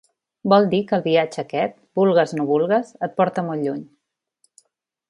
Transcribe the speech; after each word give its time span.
Vol 0.53 0.63
dir 0.71 0.79
que 0.91 0.95
el 0.97 1.03
viatge 1.09 1.43
aquest, 1.43 1.77
vulgues 2.01 2.35
no 2.39 2.49
vulgues, 2.53 2.91
et 3.09 3.15
porta 3.21 3.49
molt 3.51 3.69
lluny. 3.69 3.87